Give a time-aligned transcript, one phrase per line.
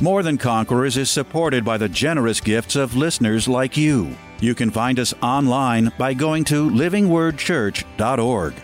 [0.00, 4.16] More Than Conquerors is supported by the generous gifts of listeners like you.
[4.40, 8.54] You can find us online by going to livingwordchurch.org.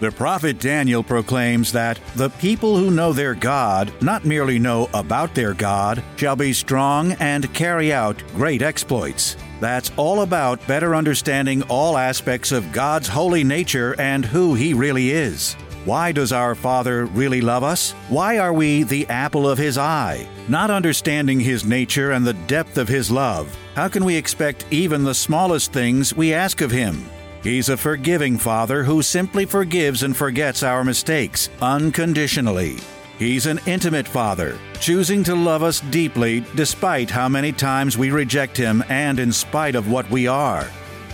[0.00, 5.34] The prophet Daniel proclaims that the people who know their God not merely know about
[5.34, 9.36] their God, shall be strong and carry out great exploits.
[9.60, 15.10] That's all about better understanding all aspects of God's holy nature and who He really
[15.10, 15.52] is.
[15.84, 17.92] Why does our Father really love us?
[18.08, 20.26] Why are we the apple of His eye?
[20.50, 25.04] Not understanding His nature and the depth of His love, how can we expect even
[25.04, 27.08] the smallest things we ask of Him?
[27.44, 32.78] He's a forgiving Father who simply forgives and forgets our mistakes unconditionally.
[33.16, 38.56] He's an intimate Father, choosing to love us deeply despite how many times we reject
[38.56, 40.68] Him and in spite of what we are.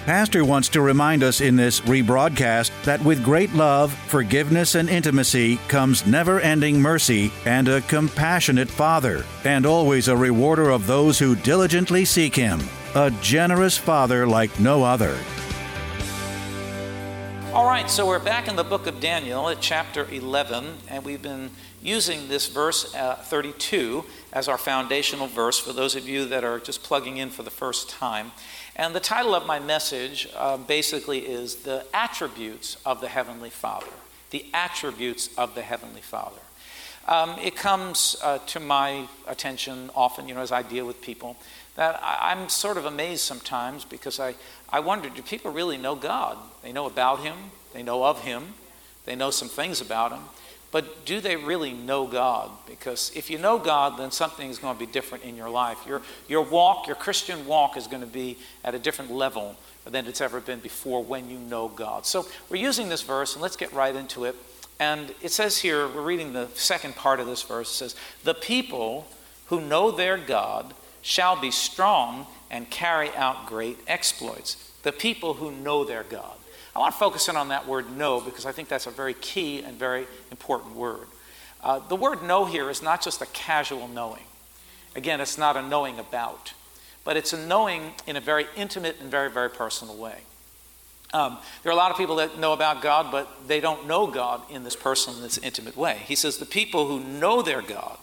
[0.06, 5.56] Pastor wants to remind us in this rebroadcast that with great love, forgiveness, and intimacy
[5.66, 11.34] comes never ending mercy and a compassionate Father, and always a rewarder of those who
[11.34, 12.60] diligently seek Him.
[12.94, 15.18] A generous Father like no other.
[17.52, 21.22] All right, so we're back in the book of Daniel at chapter 11, and we've
[21.22, 21.50] been
[21.82, 26.60] using this verse uh, 32 as our foundational verse for those of you that are
[26.60, 28.30] just plugging in for the first time.
[28.78, 33.86] And the title of my message uh, basically is The Attributes of the Heavenly Father.
[34.32, 36.42] The Attributes of the Heavenly Father.
[37.08, 41.38] Um, it comes uh, to my attention often, you know, as I deal with people,
[41.76, 44.34] that I, am sort of amazed sometimes because I,
[44.68, 46.36] I wonder do people really know God?
[46.62, 47.36] They know about Him,
[47.72, 48.54] they know of Him,
[49.06, 50.20] they know some things about Him,
[50.76, 52.50] but do they really know God?
[52.68, 55.78] Because if you know God, then something is going to be different in your life.
[55.86, 59.56] Your, your walk, your Christian walk, is going to be at a different level
[59.86, 62.04] than it's ever been before when you know God.
[62.04, 64.36] So we're using this verse, and let's get right into it.
[64.78, 67.70] And it says here, we're reading the second part of this verse.
[67.70, 69.06] It says, The people
[69.46, 74.56] who know their God shall be strong and carry out great exploits.
[74.82, 76.36] The people who know their God.
[76.76, 79.14] I want to focus in on that word know because I think that's a very
[79.14, 81.06] key and very important word.
[81.64, 84.24] Uh, the word know here is not just a casual knowing.
[84.94, 86.52] Again, it's not a knowing about,
[87.02, 90.18] but it's a knowing in a very intimate and very, very personal way.
[91.14, 94.06] Um, there are a lot of people that know about God, but they don't know
[94.06, 96.02] God in this personal, and this intimate way.
[96.04, 97.96] He says, The people who know their God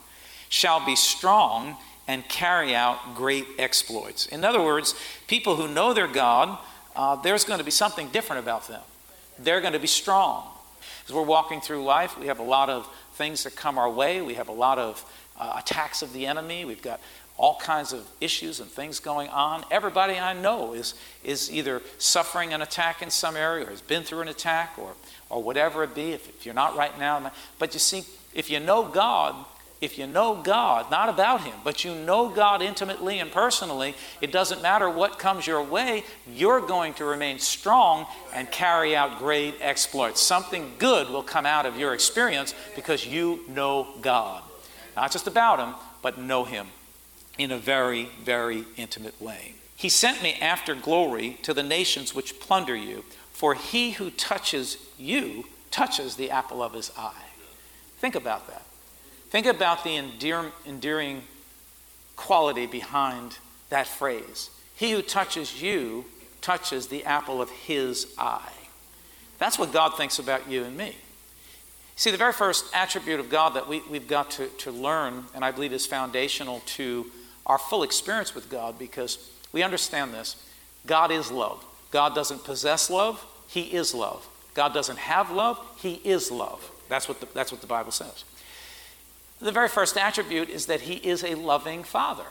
[0.49, 4.25] shall be strong and carry out great exploits.
[4.25, 4.95] In other words,
[5.27, 6.57] people who know their God
[6.95, 8.81] uh, there's going to be something different about them.
[9.39, 10.47] They're going to be strong.
[11.07, 14.21] As we're walking through life, we have a lot of things that come our way.
[14.21, 15.03] We have a lot of
[15.37, 16.65] uh, attacks of the enemy.
[16.65, 16.99] We've got
[17.37, 19.65] all kinds of issues and things going on.
[19.71, 20.93] Everybody I know is,
[21.23, 24.93] is either suffering an attack in some area or has been through an attack or,
[25.29, 27.31] or whatever it be, if, if you're not right now.
[27.57, 29.35] But you see, if you know God,
[29.83, 34.31] if you know God, not about Him, but you know God intimately and personally, it
[34.31, 39.55] doesn't matter what comes your way, you're going to remain strong and carry out great
[39.59, 40.21] exploits.
[40.21, 44.41] Something good will come out of your experience because you know God.
[44.95, 46.67] Not just about Him, but know Him
[47.37, 49.55] in a very, very intimate way.
[49.75, 54.77] He sent me after glory to the nations which plunder you, for he who touches
[54.97, 57.25] you touches the apple of his eye.
[57.97, 58.61] Think about that.
[59.33, 61.23] Think about the endear, endearing
[62.15, 63.39] quality behind
[63.69, 64.51] that phrase.
[64.75, 66.05] He who touches you
[66.41, 68.53] touches the apple of his eye.
[69.39, 70.95] That's what God thinks about you and me.
[71.95, 75.43] See, the very first attribute of God that we, we've got to, to learn, and
[75.43, 77.07] I believe is foundational to
[77.47, 80.47] our full experience with God, because we understand this
[80.85, 81.65] God is love.
[81.89, 84.29] God doesn't possess love, He is love.
[84.53, 86.69] God doesn't have love, He is love.
[86.87, 88.25] That's what the, that's what the Bible says.
[89.43, 92.23] The very first attribute is that he is a loving father.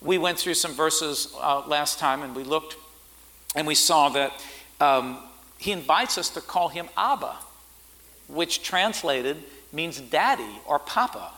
[0.00, 2.76] We went through some verses uh, last time and we looked
[3.56, 4.32] and we saw that
[4.80, 5.18] um,
[5.58, 7.34] he invites us to call him Abba,
[8.28, 11.32] which translated means daddy or papa.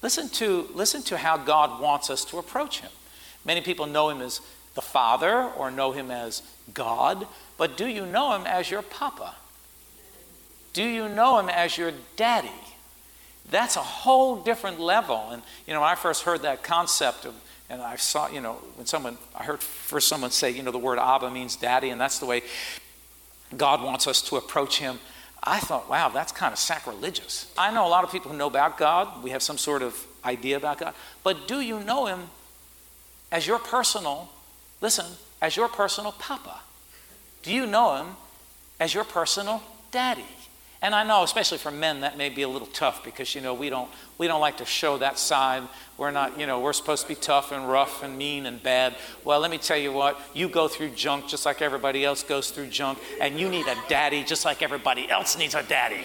[0.00, 2.90] Listen to, listen to how God wants us to approach him.
[3.44, 4.40] Many people know him as
[4.74, 6.42] the Father or know him as
[6.72, 7.26] God,
[7.58, 9.34] but do you know him as your papa?
[10.72, 12.48] Do you know him as your daddy?
[13.52, 15.28] That's a whole different level.
[15.30, 17.34] And, you know, when I first heard that concept of,
[17.70, 20.78] and I saw, you know, when someone, I heard first someone say, you know, the
[20.78, 22.42] word Abba means daddy, and that's the way
[23.56, 24.98] God wants us to approach Him.
[25.42, 27.52] I thought, wow, that's kind of sacrilegious.
[27.56, 29.22] I know a lot of people who know about God.
[29.22, 30.94] We have some sort of idea about God.
[31.24, 32.28] But do you know Him
[33.30, 34.30] as your personal,
[34.80, 35.06] listen,
[35.40, 36.60] as your personal papa?
[37.42, 38.06] Do you know Him
[38.78, 40.24] as your personal daddy?
[40.82, 43.54] And I know, especially for men, that may be a little tough because you know
[43.54, 43.88] we don't
[44.18, 45.62] we don't like to show that side.
[45.96, 48.96] We're not, you know, we're supposed to be tough and rough and mean and bad.
[49.22, 52.50] Well, let me tell you what, you go through junk just like everybody else goes
[52.50, 56.04] through junk, and you need a daddy just like everybody else needs a daddy.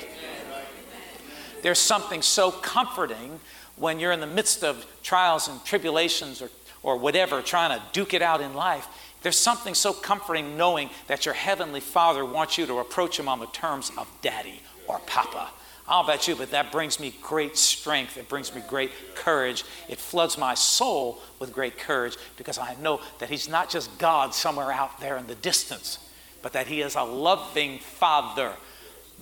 [1.64, 3.40] There's something so comforting
[3.78, 6.52] when you're in the midst of trials and tribulations or,
[6.84, 8.88] or whatever, trying to duke it out in life.
[9.24, 13.40] There's something so comforting knowing that your heavenly Father wants you to approach Him on
[13.40, 15.50] the terms of daddy or papa.
[15.88, 18.18] I'll bet you, but that brings me great strength.
[18.18, 19.64] It brings me great courage.
[19.88, 24.34] It floods my soul with great courage because I know that He's not just God
[24.34, 26.00] somewhere out there in the distance,
[26.42, 28.52] but that He is a loving Father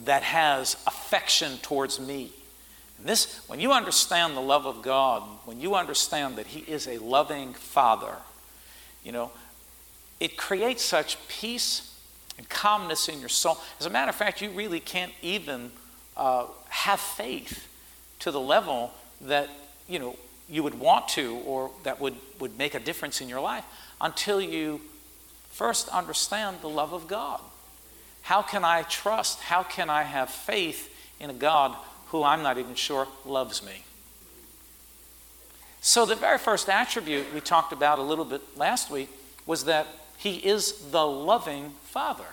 [0.06, 2.32] that has affection towards me.
[2.98, 6.88] And this, when you understand the love of God, when you understand that He is
[6.88, 8.16] a loving Father,
[9.04, 9.32] you know,
[10.20, 11.95] it creates such peace
[12.38, 13.58] and calmness in your soul.
[13.80, 15.72] As a matter of fact, you really can't even
[16.18, 17.68] uh, have faith
[18.20, 19.50] to the level that
[19.88, 20.16] you know
[20.50, 23.66] you would want to or that would, would make a difference in your life
[24.00, 24.82] until you
[25.50, 27.40] first understand the love of God.
[28.22, 29.40] How can I trust?
[29.40, 31.76] How can I have faith in a God
[32.08, 33.84] who I'm not even sure loves me?
[35.82, 39.10] So, the very first attribute we talked about a little bit last week
[39.46, 39.88] was that
[40.26, 42.26] he is the loving Father.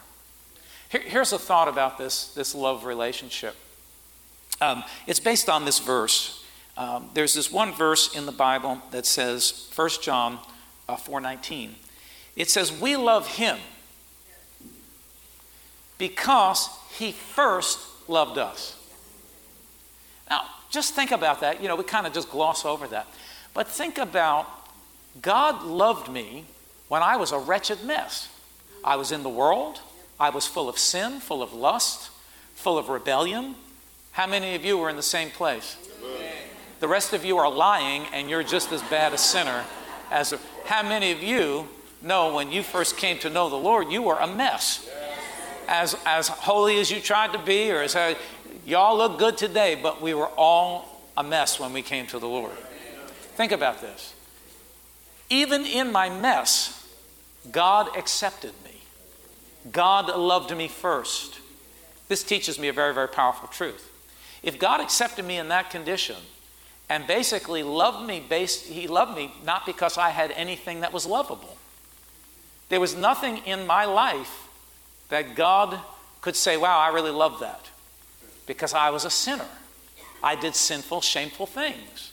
[0.88, 3.54] Here, here's a thought about this, this love relationship.
[4.62, 6.42] Um, it's based on this verse.
[6.78, 10.38] Um, there's this one verse in the Bible that says, 1 John
[10.88, 11.72] uh, 4.19.
[12.34, 13.58] It says, we love him
[15.98, 17.78] because he first
[18.08, 18.74] loved us.
[20.30, 21.60] Now, just think about that.
[21.60, 23.06] You know, we kind of just gloss over that.
[23.52, 24.48] But think about
[25.20, 26.46] God loved me
[26.92, 28.28] when I was a wretched mess.
[28.84, 29.80] I was in the world,
[30.20, 32.10] I was full of sin, full of lust,
[32.52, 33.54] full of rebellion.
[34.10, 35.78] How many of you were in the same place?
[36.80, 39.64] The rest of you are lying and you're just as bad a sinner
[40.10, 41.66] as a, how many of you
[42.02, 44.86] know when you first came to know the Lord, you were a mess.
[45.68, 48.16] As, as holy as you tried to be, or as uh,
[48.66, 52.28] y'all look good today, but we were all a mess when we came to the
[52.28, 52.52] Lord.
[53.34, 54.12] Think about this.
[55.30, 56.80] Even in my mess,
[57.52, 58.80] God accepted me.
[59.70, 61.38] God loved me first.
[62.08, 63.90] This teaches me a very, very powerful truth.
[64.42, 66.16] If God accepted me in that condition
[66.88, 71.06] and basically loved me based, he loved me not because I had anything that was
[71.06, 71.56] lovable.
[72.70, 74.48] There was nothing in my life
[75.10, 75.78] that God
[76.22, 77.68] could say, wow, I really love that.
[78.46, 79.48] Because I was a sinner.
[80.22, 82.12] I did sinful, shameful things.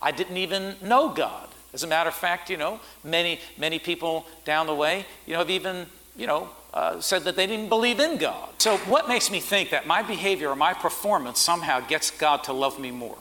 [0.00, 1.49] I didn't even know God.
[1.72, 5.38] As a matter of fact, you know, many, many people down the way, you know,
[5.38, 5.86] have even,
[6.16, 8.50] you know, uh, said that they didn't believe in God.
[8.58, 12.52] So, what makes me think that my behavior or my performance somehow gets God to
[12.52, 13.18] love me more?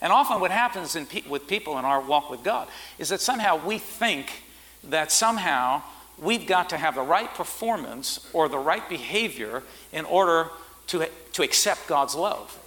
[0.00, 3.64] And often, what happens pe- with people in our walk with God is that somehow
[3.64, 4.42] we think
[4.84, 5.82] that somehow
[6.18, 9.62] we've got to have the right performance or the right behavior
[9.92, 10.50] in order
[10.88, 12.58] to, to accept God's love.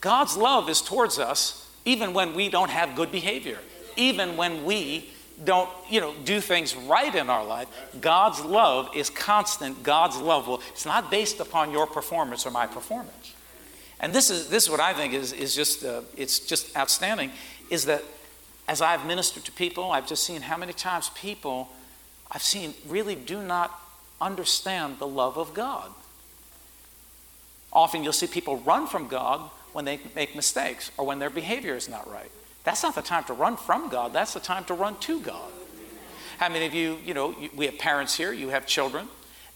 [0.00, 3.58] God's love is towards us even when we don't have good behavior
[3.96, 5.10] even when we
[5.44, 7.68] don't you know do things right in our life
[8.00, 9.82] god's love is constant.
[9.82, 13.34] God's love will it's not based upon your performance or my performance.
[13.98, 17.30] And this is this is what i think is is just uh, it's just outstanding
[17.70, 18.02] is that
[18.68, 21.70] as i've ministered to people i've just seen how many times people
[22.30, 23.78] i've seen really do not
[24.20, 25.90] understand the love of god.
[27.72, 31.76] Often you'll see people run from god when they make mistakes or when their behavior
[31.76, 32.30] is not right
[32.64, 35.50] that's not the time to run from God, that's the time to run to God.
[36.38, 39.08] How many of you, you know, we have parents here, you have children,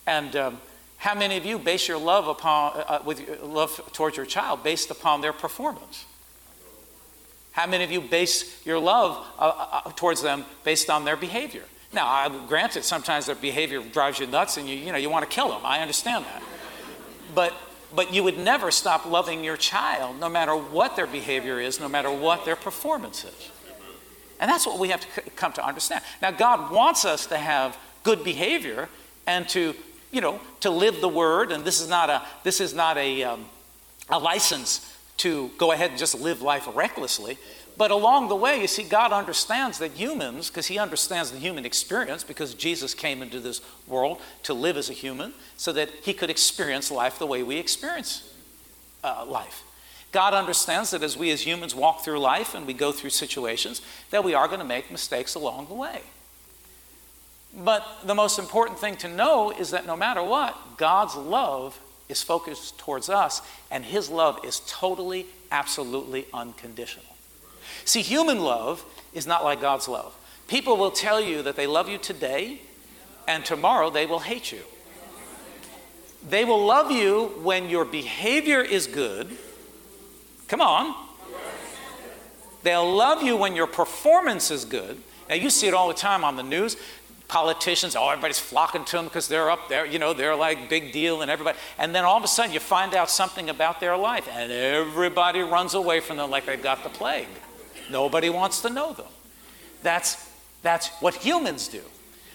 [0.07, 0.61] and um,
[0.97, 4.63] how many of you base your love upon, uh, uh with love towards your child
[4.63, 6.05] based upon their performance?
[7.53, 11.17] How many of you base your love uh, uh, uh towards them based on their
[11.17, 11.65] behavior?
[11.93, 15.29] Now, I, granted, sometimes their behavior drives you nuts, and you, you know, you want
[15.29, 15.61] to kill them.
[15.65, 16.43] I understand that,
[17.35, 17.55] but
[17.95, 21.89] but you would never stop loving your child, no matter what their behavior is, no
[21.89, 23.51] matter what their performance is.
[24.41, 26.03] And that's what we have to come to understand.
[26.21, 28.89] Now, God wants us to have good behavior
[29.27, 29.75] and to,
[30.11, 31.53] you know, to live the word.
[31.53, 33.47] And this is not a, this is not a, um,
[34.09, 37.39] a license to go ahead and just live life recklessly.
[37.77, 41.65] But along the way, you see, God understands that humans, because He understands the human
[41.65, 46.15] experience, because Jesus came into this world to live as a human, so that He
[46.15, 48.33] could experience life the way we experience
[49.03, 49.65] uh, life.
[50.13, 53.83] God understands that as we as humans walk through life and we go through situations,
[54.11, 56.03] that we are going to make mistakes along the way.
[57.57, 62.23] But the most important thing to know is that no matter what, God's love is
[62.23, 67.14] focused towards us, and His love is totally, absolutely unconditional.
[67.85, 70.15] See, human love is not like God's love.
[70.49, 72.61] People will tell you that they love you today,
[73.27, 74.63] and tomorrow they will hate you.
[76.29, 79.37] They will love you when your behavior is good.
[80.49, 80.95] Come on.
[82.63, 85.03] They'll love you when your performance is good.
[85.29, 86.77] Now, you see it all the time on the news.
[87.29, 90.93] Politicians, oh, everybody's flocking to them because they're up there, you know, they're like big
[90.93, 91.59] deal and everybody.
[91.79, 95.41] And then all of a sudden you find out something about their life and everybody
[95.41, 97.29] runs away from them like they've got the plague.
[97.91, 99.07] Nobody wants to know them.
[99.83, 100.31] That's,
[100.63, 101.83] that's what humans do.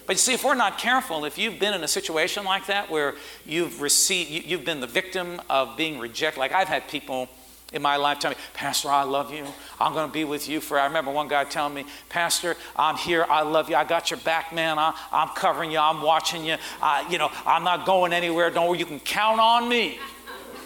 [0.06, 2.90] But you see, if we're not careful, if you've been in a situation like that
[2.90, 3.14] where
[3.46, 7.30] you've received, you, have been the victim of being rejected, like I've had people
[7.72, 9.46] in my life tell me, Pastor, I love you.
[9.80, 10.80] I'm going to be with you for.
[10.80, 13.26] I remember one guy telling me, Pastor, I'm here.
[13.30, 13.76] I love you.
[13.76, 14.80] I got your back, man.
[14.80, 15.78] I, am covering you.
[15.78, 16.56] I'm watching you.
[16.82, 18.50] I, you know, I'm not going anywhere.
[18.50, 18.80] Don't worry.
[18.80, 20.00] You can count on me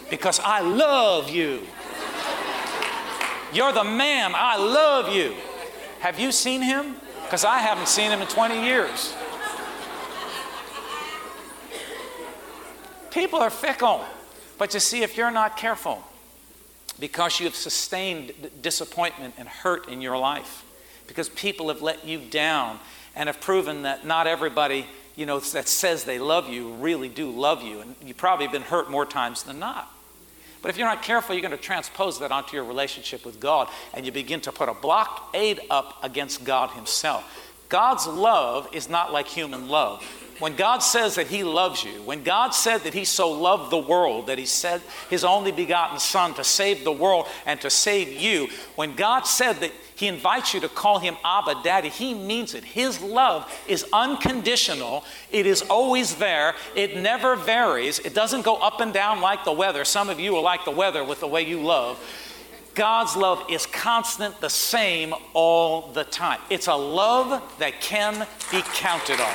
[0.08, 1.62] because I love you.
[3.54, 4.32] You're the man.
[4.34, 5.34] I love you.
[6.00, 6.96] Have you seen him?
[7.22, 9.14] Because I haven't seen him in 20 years.
[13.10, 14.04] People are fickle.
[14.58, 16.02] But you see, if you're not careful,
[16.98, 20.64] because you have sustained disappointment and hurt in your life,
[21.06, 22.78] because people have let you down
[23.14, 27.30] and have proven that not everybody you know that says they love you really do
[27.30, 29.93] love you and you've probably been hurt more times than not
[30.64, 33.68] but if you're not careful, you're going to transpose that onto your relationship with God
[33.92, 37.52] and you begin to put a blockade up against God Himself.
[37.68, 40.02] God's love is not like human love.
[40.38, 43.76] When God says that He loves you, when God said that He so loved the
[43.76, 44.80] world, that He said
[45.10, 49.56] His only begotten Son to save the world and to save you, when God said
[49.56, 51.88] that he invites you to call him Abba, Daddy.
[51.88, 52.64] He means it.
[52.64, 58.80] His love is unconditional, it is always there, it never varies, it doesn't go up
[58.80, 59.84] and down like the weather.
[59.84, 62.02] Some of you are like the weather with the way you love.
[62.74, 66.40] God's love is constant, the same all the time.
[66.50, 69.34] It's a love that can be counted on.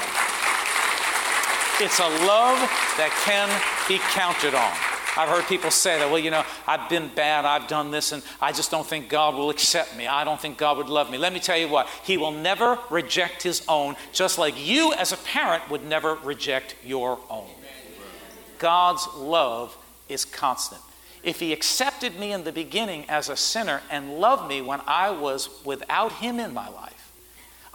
[1.82, 2.60] It's a love
[2.98, 3.48] that can
[3.88, 4.89] be counted on.
[5.20, 8.24] I've heard people say that, well, you know, I've been bad, I've done this, and
[8.40, 10.08] I just don't think God will accept me.
[10.08, 11.18] I don't think God would love me.
[11.18, 15.12] Let me tell you what, He will never reject His own, just like you as
[15.12, 17.50] a parent would never reject your own.
[18.60, 20.82] God's love is constant.
[21.22, 25.10] If He accepted me in the beginning as a sinner and loved me when I
[25.10, 26.99] was without Him in my life,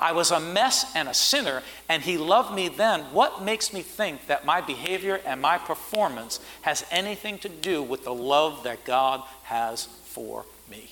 [0.04, 3.00] I was a mess and a sinner, and He loved me then.
[3.04, 8.04] What makes me think that my behavior and my performance has anything to do with
[8.04, 10.90] the love that God has for me?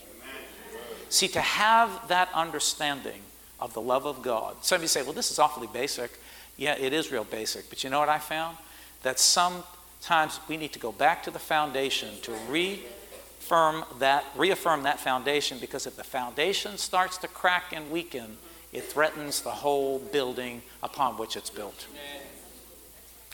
[1.10, 3.20] See, to have that understanding
[3.60, 6.18] of the love of God, some of you say, well, this is awfully basic.
[6.56, 7.68] Yeah, it is real basic.
[7.68, 8.56] But you know what I found?
[9.02, 15.00] That sometimes we need to go back to the foundation to reaffirm that, reaffirm that
[15.00, 18.38] foundation because if the foundation starts to crack and weaken,
[18.72, 21.86] it threatens the whole building upon which it's built.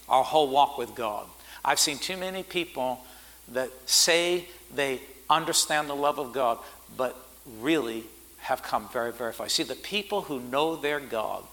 [0.08, 1.26] Our whole walk with God.
[1.64, 3.04] I've seen too many people
[3.52, 6.58] that say they understand the love of God,
[6.96, 7.16] but
[7.60, 8.04] really
[8.38, 9.48] have come very, very far.
[9.48, 11.44] See, the people who know their God,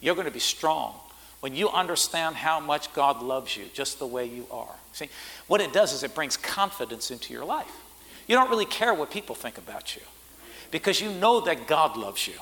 [0.00, 0.94] you're going to be strong
[1.40, 4.74] when you understand how much God loves you just the way you are.
[4.92, 5.08] See,
[5.46, 7.70] what it does is it brings confidence into your life.
[8.26, 10.02] You don't really care what people think about you
[10.70, 12.34] because you know that God loves you.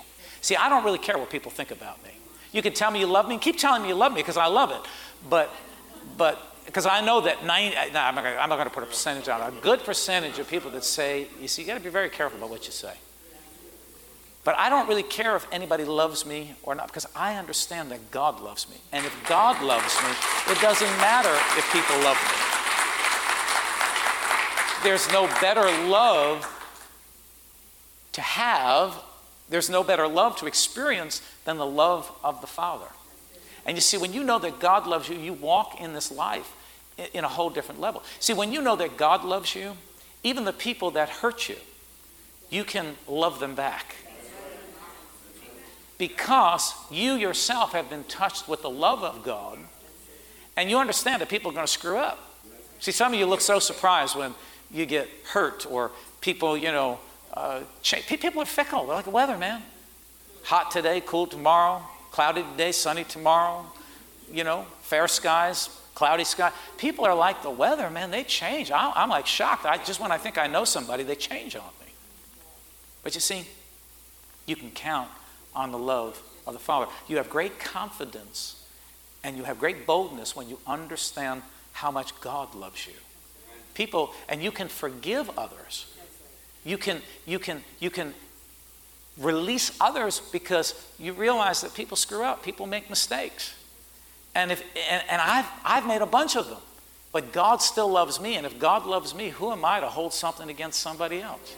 [0.45, 2.11] See, I don't really care what people think about me.
[2.53, 4.37] You can tell me you love me, and keep telling me you love me because
[4.37, 4.81] I love it.
[5.27, 5.51] But,
[6.19, 9.41] but, because I know that 90, no, I'm not going to put a percentage on
[9.41, 9.59] it.
[9.59, 12.37] A good percentage of people that say, you see, you got to be very careful
[12.37, 12.93] about what you say.
[14.45, 18.11] But I don't really care if anybody loves me or not because I understand that
[18.11, 18.77] God loves me.
[18.93, 20.11] And if God loves me,
[20.53, 22.37] it doesn't matter if people love me.
[24.91, 26.47] There's no better love
[28.13, 29.03] to have
[29.49, 32.87] there's no better love to experience than the love of the Father.
[33.67, 36.55] And you see, when you know that God loves you, you walk in this life
[37.13, 38.03] in a whole different level.
[38.21, 39.77] See, when you know that God loves you,
[40.23, 41.57] even the people that hurt you,
[42.51, 43.97] you can love them back.
[45.99, 49.59] Because you yourself have been touched with the love of God,
[50.57, 52.19] and you understand that people are going to screw up.
[52.81, 54.35] See, some of you look so surprised when
[54.71, 56.99] you get hurt or people, you know,
[57.35, 58.87] uh, people are fickle.
[58.87, 59.63] They're like the weather, man.
[60.45, 63.67] Hot today, cool tomorrow, cloudy today, sunny tomorrow,
[64.33, 66.53] you know, fair skies, cloudy sky.
[66.79, 68.11] People are like the weather, man.
[68.11, 68.71] They change.
[68.73, 69.67] I'm like shocked.
[69.67, 71.93] I, just when I think I know somebody, they change on me.
[73.03, 73.47] But you see,
[74.47, 75.09] you can count
[75.55, 76.91] on the love of the Father.
[77.09, 78.63] You have great confidence
[79.23, 82.93] and you have great boldness when you understand how much God loves you.
[83.73, 85.87] People, and you can forgive others.
[86.65, 88.15] You can, you can, you can
[89.19, 93.55] release others because you realize that people screw up, people make mistakes.
[94.35, 96.59] And, if, and, and I've, I've made a bunch of them.
[97.13, 98.35] But God still loves me.
[98.35, 101.55] And if God loves me, who am I to hold something against somebody else?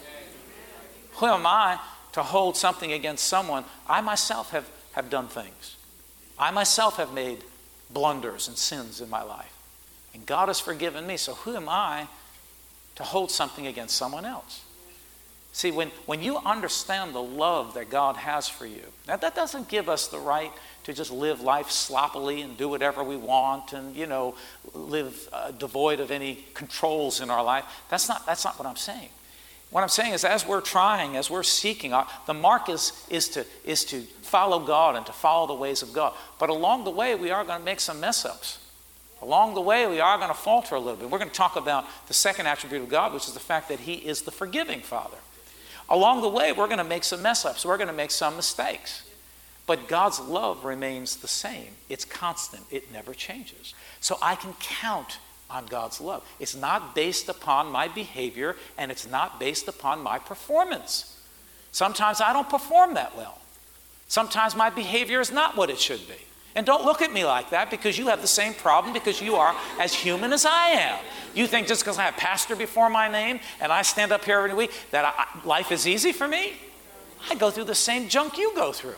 [1.15, 1.79] Who am I
[2.13, 3.65] to hold something against someone?
[3.89, 5.77] I myself have, have done things.
[6.39, 7.39] I myself have made
[7.89, 9.55] blunders and sins in my life.
[10.13, 11.17] And God has forgiven me.
[11.17, 12.09] So who am I
[12.97, 14.66] to hold something against someone else?
[15.57, 19.69] See, when, when you understand the love that God has for you, now that doesn't
[19.69, 20.53] give us the right
[20.85, 24.35] to just live life sloppily and do whatever we want and, you know,
[24.75, 27.65] live uh, devoid of any controls in our life.
[27.89, 29.09] That's not, that's not what I'm saying.
[29.71, 33.31] What I'm saying is, as we're trying, as we're seeking, our, the mark is, is,
[33.31, 36.13] to, is to follow God and to follow the ways of God.
[36.39, 38.59] But along the way, we are going to make some mess ups.
[39.23, 41.09] Along the way, we are going to falter a little bit.
[41.09, 43.81] We're going to talk about the second attribute of God, which is the fact that
[43.81, 45.17] He is the forgiving Father.
[45.89, 47.65] Along the way, we're going to make some mess ups.
[47.65, 49.03] We're going to make some mistakes.
[49.67, 51.73] But God's love remains the same.
[51.89, 53.75] It's constant, it never changes.
[54.01, 55.19] So I can count
[55.51, 56.25] on God's love.
[56.41, 61.21] It's not based upon my behavior and it's not based upon my performance.
[61.73, 63.39] Sometimes I don't perform that well.
[64.09, 66.26] Sometimes my behavior is not what it should be.
[66.57, 69.37] And don't look at me like that because you have the same problem because you
[69.37, 70.99] are as human as I am.
[71.35, 74.39] You think just because I have pastor before my name and I stand up here
[74.39, 76.55] every week that I, life is easy for me?
[77.31, 78.95] I go through the same junk you go through.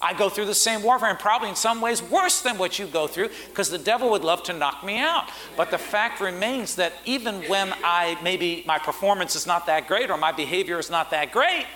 [0.00, 2.86] I go through the same warfare and probably in some ways worse than what you
[2.86, 5.28] go through because the devil would love to knock me out.
[5.58, 10.10] But the fact remains that even when I maybe my performance is not that great
[10.10, 11.66] or my behavior is not that great,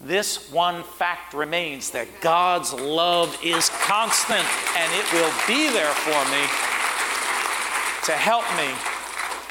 [0.00, 4.44] this one fact remains that God's love is constant
[4.76, 6.44] and it will be there for me
[8.04, 8.72] to help me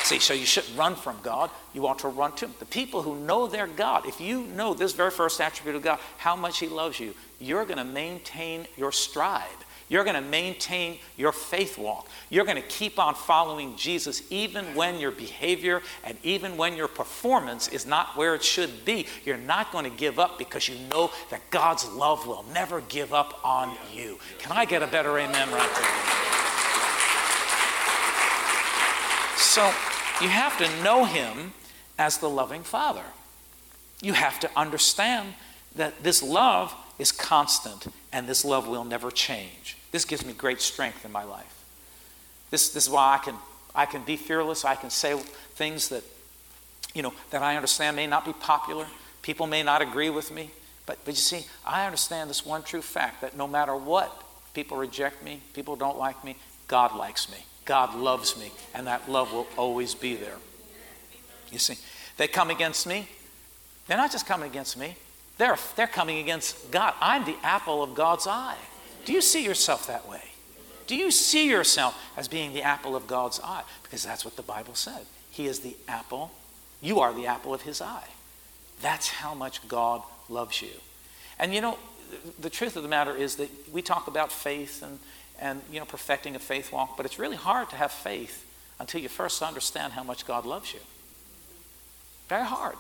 [0.06, 1.50] See, so you shouldn't run from God.
[1.74, 2.54] You ought to run to Him.
[2.60, 5.98] The people who know their God, if you know this very first attribute of God,
[6.20, 9.48] how much He loves you, you're going to maintain your stride.
[9.88, 12.08] You're going to maintain your faith walk.
[12.30, 16.88] You're going to keep on following Jesus even when your behavior and even when your
[16.88, 19.06] performance is not where it should be.
[19.26, 23.14] You're not going to give up because you know that God's love will never give
[23.14, 24.18] up on you.
[24.40, 26.16] Can I get a better amen right there?
[29.38, 29.72] So,
[30.22, 31.54] you have to know him
[31.98, 33.04] as the loving Father.
[34.02, 35.34] You have to understand
[35.76, 39.78] that this love is constant and this love will never change.
[39.92, 41.64] This gives me great strength in my life.
[42.52, 43.36] This, this is why I can,
[43.74, 44.66] I can be fearless.
[44.66, 45.18] I can say
[45.56, 46.04] things that,
[46.94, 48.86] you know, that I understand may not be popular.
[49.22, 50.52] People may not agree with me.
[50.86, 54.78] But, but you see, I understand this one true fact that no matter what, people
[54.78, 56.36] reject me, people don't like me,
[56.68, 57.38] God likes me.
[57.66, 60.38] God loves me, and that love will always be there.
[61.52, 61.78] You see,
[62.18, 63.08] they come against me.
[63.88, 64.96] They're not just coming against me,
[65.38, 66.94] they're, they're coming against God.
[67.02, 68.58] I'm the apple of God's eye.
[69.06, 70.22] Do you see yourself that way?
[70.88, 73.64] Do you see yourself as being the apple of God's eye?
[73.84, 75.06] Because that's what the Bible said.
[75.32, 76.32] He is the apple,
[76.82, 78.08] you are the apple of His eye.
[78.82, 80.70] That's how much God loves you.
[81.40, 81.78] And you know,
[82.40, 85.00] the truth of the matter is that we talk about faith and
[85.40, 88.46] and you know perfecting a faith walk but it's really hard to have faith
[88.80, 90.80] until you first understand how much god loves you
[92.30, 92.78] very hard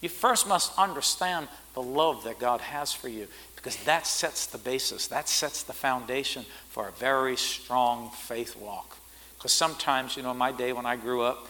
[0.00, 4.58] you first must understand the love that god has for you because that sets the
[4.58, 8.96] basis that sets the foundation for a very strong faith walk
[9.36, 11.46] because sometimes you know in my day when i grew up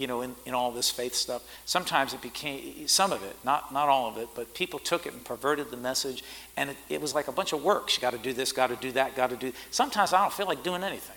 [0.00, 1.42] you know, in, in all this faith stuff.
[1.66, 5.12] Sometimes it became, some of it, not, not all of it, but people took it
[5.12, 6.24] and perverted the message,
[6.56, 7.96] and it, it was like a bunch of works.
[7.96, 9.52] You got to do this, got to do that, got to do.
[9.70, 11.16] Sometimes I don't feel like doing anything.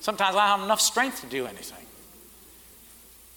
[0.00, 1.86] Sometimes I don't have enough strength to do anything.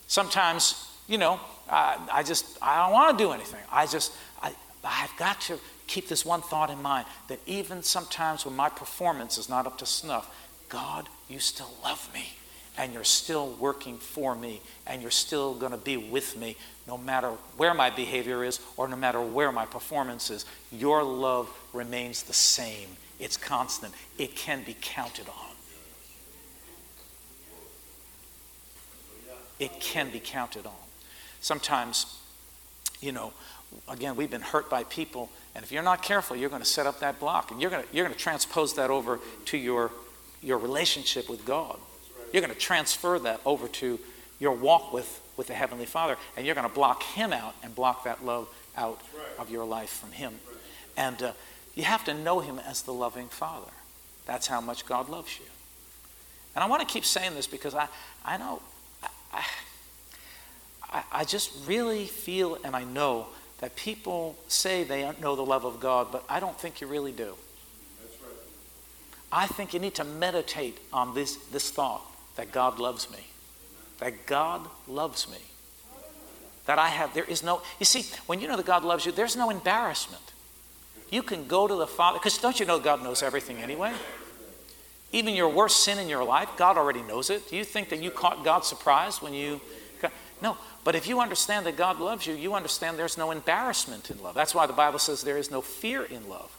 [0.08, 3.62] Sometimes, you know, I, I just, I don't want to do anything.
[3.72, 4.54] I just, I,
[4.84, 9.38] I've got to keep this one thought in mind that even sometimes when my performance
[9.38, 10.34] is not up to snuff,
[10.70, 12.34] God, you still love me
[12.78, 16.56] and you're still working for me and you're still going to be with me
[16.88, 20.46] no matter where my behavior is or no matter where my performance is.
[20.72, 25.34] Your love remains the same, it's constant, it can be counted on.
[29.60, 30.87] It can be counted on.
[31.48, 32.20] Sometimes,
[33.00, 33.32] you know,
[33.88, 36.86] again, we've been hurt by people, and if you're not careful, you're going to set
[36.86, 39.90] up that block, and you're going to, you're going to transpose that over to your,
[40.44, 41.80] your relationship with God.
[42.34, 43.98] You're going to transfer that over to
[44.42, 47.74] your walk with, with the Heavenly Father, and you're going to block Him out and
[47.74, 49.00] block that love out
[49.40, 50.34] of your life from Him.
[50.98, 51.32] And uh,
[51.76, 53.72] you have to know Him as the loving Father.
[54.26, 55.46] That's how much God loves you.
[56.56, 57.88] And I want to keep saying this because I,
[58.26, 58.62] I know,
[60.92, 63.28] I, I just really feel and I know
[63.60, 67.12] that people say they know the love of God, but I don't think you really
[67.12, 67.36] do.
[68.02, 68.32] That's right.
[69.32, 72.04] I think you need to meditate on this, this thought
[72.36, 73.26] that God loves me.
[74.00, 75.40] That God loves me.
[76.68, 79.12] That I have, there is no, you see, when you know that God loves you,
[79.12, 80.22] there's no embarrassment.
[81.10, 83.94] You can go to the Father, because don't you know God knows everything anyway?
[85.14, 87.50] Even your worst sin in your life, God already knows it.
[87.50, 89.62] Do you think that you caught God surprised when you.
[90.42, 94.22] No, but if you understand that God loves you, you understand there's no embarrassment in
[94.22, 94.36] love.
[94.36, 96.56] That's why the Bible says there is no fear in love.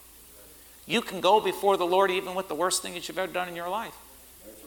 [0.85, 3.47] You can go before the Lord even with the worst thing that you've ever done
[3.47, 3.95] in your life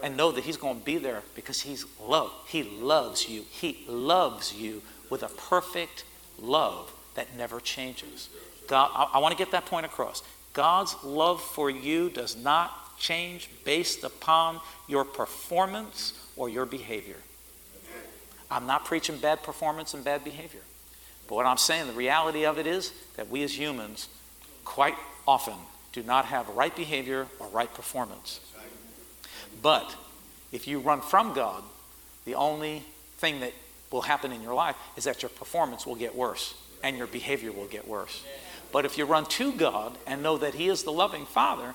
[0.03, 2.33] and know that He's going to be there because He's love.
[2.47, 3.45] He loves you.
[3.51, 6.05] He loves you with a perfect
[6.41, 8.29] love that never changes.
[8.67, 10.23] God, I, I want to get that point across.
[10.53, 17.17] God's love for you does not change based upon your performance or your behavior.
[18.53, 20.61] I'm not preaching bad performance and bad behavior.
[21.27, 24.09] But what I'm saying, the reality of it is that we as humans
[24.65, 24.95] quite
[25.27, 25.55] often
[25.93, 28.41] do not have right behavior or right performance.
[29.63, 29.95] But
[30.53, 31.63] if you run from God,
[32.27, 32.83] the only
[33.17, 33.53] thing that
[33.91, 37.53] will happen in your life is that your performance will get worse and your behavior
[37.53, 38.23] will get worse.
[38.71, 41.75] But if you run to God and know that He is the loving Father,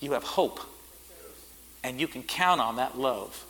[0.00, 0.60] you have hope.
[1.82, 3.44] And you can count on that love.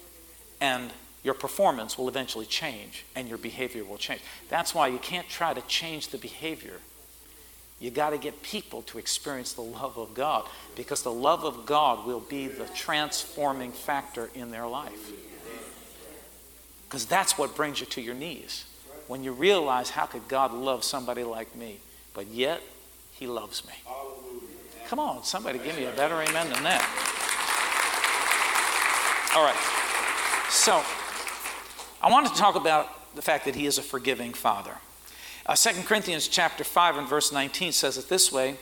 [0.60, 0.90] And
[1.26, 4.20] your performance will eventually change and your behavior will change.
[4.48, 6.78] That's why you can't try to change the behavior.
[7.80, 11.66] You got to get people to experience the love of God because the love of
[11.66, 15.10] God will be the transforming factor in their life.
[16.86, 18.64] Because that's what brings you to your knees.
[19.08, 21.80] When you realize how could God love somebody like me,
[22.14, 22.62] but yet
[23.10, 23.74] he loves me.
[24.86, 26.86] Come on, somebody give me a better amen than that.
[29.34, 30.52] All right.
[30.52, 30.84] So,
[32.02, 34.76] I want to talk about the fact that he is a forgiving father.
[35.46, 38.56] Uh, 2 Corinthians chapter 5 and verse 19 says it this way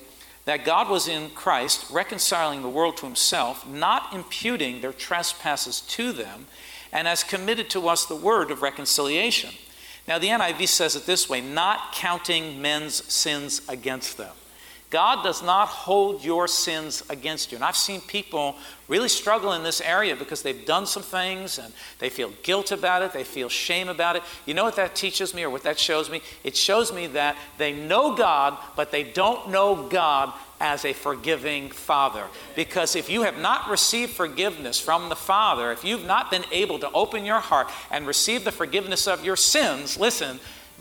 [0.45, 6.13] that God was in Christ reconciling the world to himself, not imputing their trespasses to
[6.13, 6.47] them,
[6.93, 9.51] and has committed to us the word of reconciliation.
[10.07, 14.35] Now, the NIV says it this way not counting men's sins against them.
[14.95, 17.57] God does not hold your sins against you.
[17.57, 18.55] And I've seen people
[18.87, 23.03] really struggle in this area because they've done some things and they feel guilt about
[23.03, 24.23] it, they feel shame about it.
[24.47, 26.21] You know what that teaches me or what that shows me?
[26.45, 31.71] It shows me that they know God, but they don't know God as a forgiving
[31.71, 32.25] Father.
[32.55, 36.79] Because if you have not received forgiveness from the Father, if you've not been able
[36.79, 40.39] to open your heart and receive the forgiveness of your sins, listen,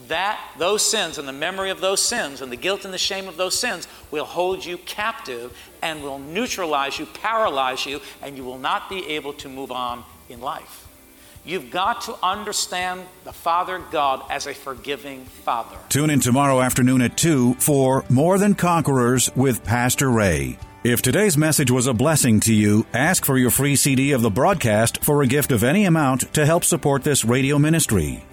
[0.08, 3.28] that those sins and the memory of those sins and the guilt and the shame
[3.28, 8.44] of those sins will hold you captive and will neutralize you, paralyze you, and you
[8.44, 10.88] will not be able to move on in life.
[11.46, 15.78] You've got to understand the Father God as a forgiving Father.
[15.90, 20.58] Tune in tomorrow afternoon at 2 for More Than Conquerors with Pastor Ray.
[20.86, 24.30] If today's message was a blessing to you, ask for your free CD of the
[24.30, 28.24] broadcast for a gift of any amount to help support this radio ministry.